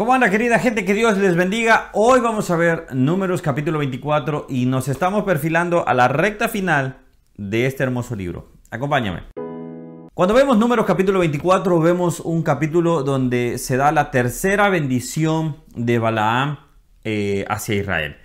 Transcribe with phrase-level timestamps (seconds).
[0.00, 0.86] ¿Cómo anda querida gente?
[0.86, 1.90] Que Dios les bendiga.
[1.92, 7.00] Hoy vamos a ver números capítulo 24 y nos estamos perfilando a la recta final
[7.36, 8.48] de este hermoso libro.
[8.70, 9.24] Acompáñame.
[10.14, 15.98] Cuando vemos números capítulo 24 vemos un capítulo donde se da la tercera bendición de
[15.98, 16.60] Balaam
[17.04, 18.16] eh, hacia Israel.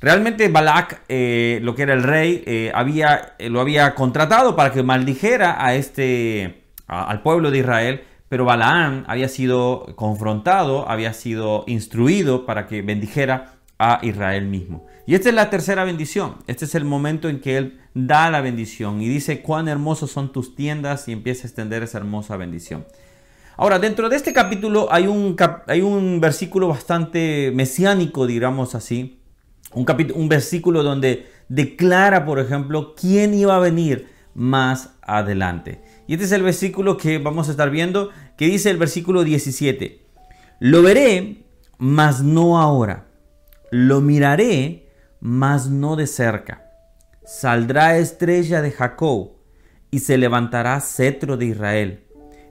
[0.00, 4.82] Realmente Balak, eh, lo que era el rey, eh, había, lo había contratado para que
[4.82, 12.46] maldijera a este, al pueblo de Israel pero Balaam había sido confrontado, había sido instruido
[12.46, 14.84] para que bendijera a Israel mismo.
[15.06, 16.38] Y esta es la tercera bendición.
[16.48, 20.32] Este es el momento en que él da la bendición y dice cuán hermosos son
[20.32, 22.86] tus tiendas y empieza a extender esa hermosa bendición.
[23.56, 25.36] Ahora, dentro de este capítulo hay un,
[25.68, 29.20] hay un versículo bastante mesiánico, digamos así.
[29.74, 35.82] Un, un versículo donde declara, por ejemplo, quién iba a venir más adelante.
[36.06, 40.06] Y este es el versículo que vamos a estar viendo, que dice el versículo 17.
[40.60, 41.44] Lo veré,
[41.78, 43.06] mas no ahora.
[43.70, 44.88] Lo miraré,
[45.20, 46.70] mas no de cerca.
[47.24, 49.32] Saldrá estrella de Jacob
[49.90, 52.04] y se levantará cetro de Israel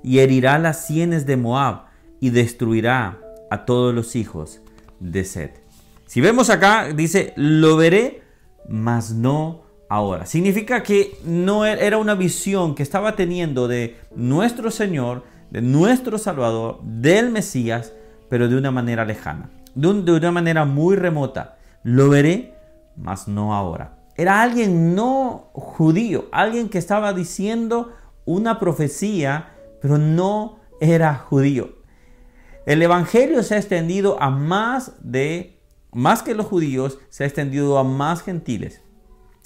[0.03, 1.85] y herirá las sienes de Moab
[2.19, 4.61] y destruirá a todos los hijos
[4.99, 5.61] de Set.
[6.05, 8.21] Si vemos acá, dice, lo veré,
[8.67, 10.25] mas no ahora.
[10.25, 16.17] Significa que no e-, era una visión que estaba teniendo de nuestro Señor, de nuestro
[16.17, 17.93] Salvador, del Mesías,
[18.29, 21.57] pero de una manera lejana, de, una manera muy remota.
[21.83, 22.55] Lo veré,
[22.95, 23.97] mas no ahora.
[24.15, 27.91] Era alguien no judío, alguien que estaba diciendo
[28.25, 31.83] una profecía, pero no era judío.
[32.65, 35.59] El evangelio se ha extendido a más de
[35.91, 38.81] más que los judíos, se ha extendido a más gentiles.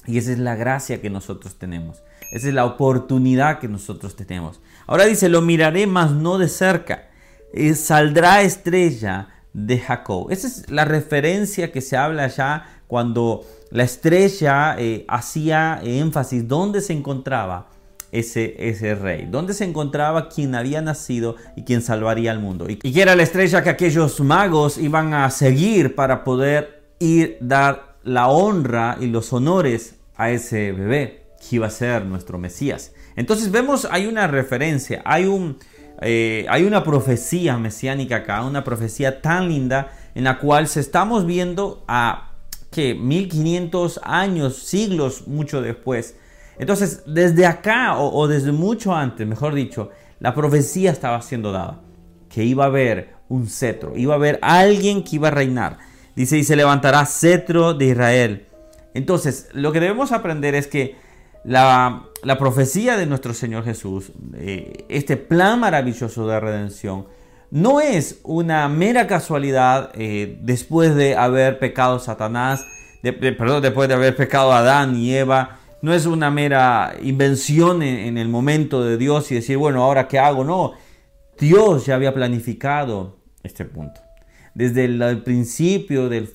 [0.07, 2.01] Y esa es la gracia que nosotros tenemos.
[2.31, 4.59] Esa es la oportunidad que nosotros tenemos.
[4.87, 7.09] Ahora dice, lo miraré más no de cerca.
[7.53, 10.31] Eh, saldrá estrella de Jacob.
[10.31, 16.81] Esa es la referencia que se habla ya cuando la estrella eh, hacía énfasis dónde
[16.81, 17.69] se encontraba
[18.11, 22.67] ese, ese rey, dónde se encontraba quien había nacido y quien salvaría al mundo.
[22.69, 27.97] Y que era la estrella que aquellos magos iban a seguir para poder ir dar
[28.03, 32.93] la honra y los honores a ese bebé que iba a ser nuestro Mesías.
[33.15, 35.57] Entonces vemos, hay una referencia, hay, un,
[36.01, 41.25] eh, hay una profecía mesiánica acá, una profecía tan linda en la cual se estamos
[41.25, 42.31] viendo a
[42.71, 46.15] que 1500 años, siglos mucho después.
[46.59, 51.81] Entonces, desde acá o, o desde mucho antes, mejor dicho, la profecía estaba siendo dada,
[52.29, 55.77] que iba a haber un cetro, iba a haber alguien que iba a reinar.
[56.15, 58.46] Dice, y se levantará cetro de Israel
[58.97, 60.95] entonces, lo que debemos aprender es que
[61.43, 62.07] la,
[62.39, 67.05] profecía de nuestro Señor Jesús, eh, este plan maravilloso de redención,
[67.51, 72.65] no es una mera casualidad eh, después de haber pecado Satanás,
[73.03, 78.29] perdón, después de haber pecado Adán y Eva, no es una mera invención en, el
[78.29, 80.73] momento de Dios y decir, bueno, ahora qué hago, no,
[81.39, 84.06] Dios ya había planificado este punto
[84.57, 86.27] desde el, principio del,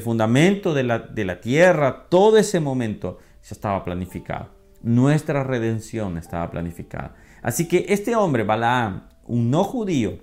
[0.00, 4.48] fundamento de la, tierra, todo ese momento ya estaba planificado.
[4.80, 7.14] Nuestra redención estaba planificada.
[7.42, 10.20] Así que este hombre, Balaam, un no judío,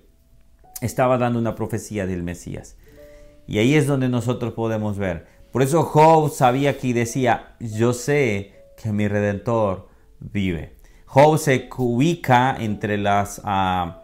[0.82, 2.78] estaba dando una profecía del Mesías.
[3.46, 5.28] Y ahí es donde nosotros podemos ver.
[5.52, 9.88] Por eso Job sabía que decía, yo sé que mi redentor
[10.20, 10.78] vive.
[11.06, 13.40] Job se ubica entre las...
[13.44, 14.02] Ah,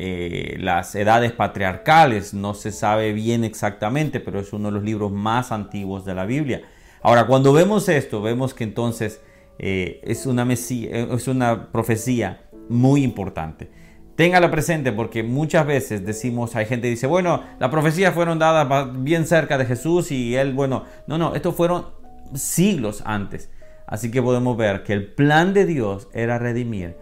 [0.00, 5.10] eh, las edades patriarcales, no se sabe bien exactamente, pero es uno de los libros
[5.10, 6.62] más antiguos de la Biblia.
[7.02, 9.20] Ahora, cuando vemos esto, vemos que entonces
[9.58, 13.70] eh, es, una eh, es una profecía muy importante.
[14.14, 19.02] Téngala presente porque muchas veces decimos, hay gente que dice, bueno, las profecías fueron dadas
[19.02, 21.86] bien cerca de Jesús y él, bueno, no, no, estos fueron
[22.34, 23.50] siglos antes.
[23.84, 26.96] Así que podemos ver que el plan de Dios era redimir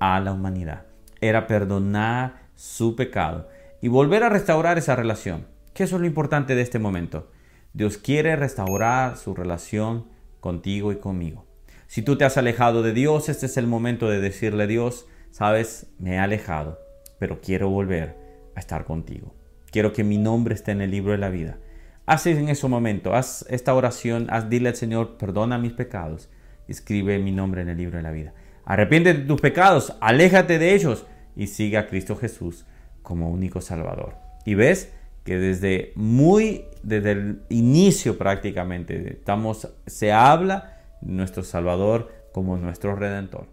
[0.00, 0.91] a la humanidad
[1.22, 3.48] era perdonar su pecado
[3.80, 5.46] y volver a restaurar esa relación.
[5.72, 7.30] ¿Qué es lo importante de este momento?
[7.72, 10.08] Dios quiere restaurar su relación
[10.40, 11.46] contigo y conmigo.
[11.86, 15.06] Si tú te has alejado de Dios, este es el momento de decirle a Dios,
[15.30, 16.78] sabes, me he alejado,
[17.18, 18.16] pero quiero volver
[18.56, 19.34] a estar contigo.
[19.70, 21.58] Quiero que mi nombre esté en el libro de la vida.
[22.04, 26.28] Haz en ese momento, haz esta oración, haz dile al Señor, perdona mis pecados,
[26.66, 28.34] escribe mi nombre en el libro de la vida.
[28.64, 31.06] Arrepiente de tus pecados, aléjate de ellos
[31.36, 32.64] y sigue a Cristo Jesús
[33.02, 34.16] como único Salvador.
[34.44, 34.92] Y ves
[35.24, 43.46] que desde muy, desde el inicio prácticamente, estamos, se habla nuestro Salvador como nuestro Redentor.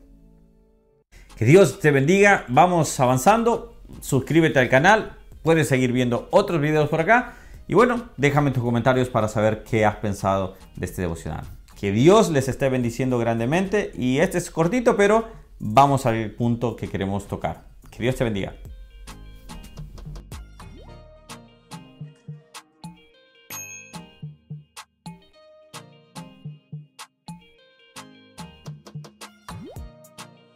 [1.36, 7.02] Que Dios te bendiga, vamos avanzando, suscríbete al canal, puedes seguir viendo otros videos por
[7.02, 7.36] acá
[7.68, 11.46] y bueno, déjame tus comentarios para saber qué has pensado de este devocional.
[11.80, 15.28] Que Dios les esté bendiciendo grandemente y este es cortito pero
[15.60, 17.64] vamos al punto que queremos tocar.
[17.92, 18.54] Que Dios te bendiga.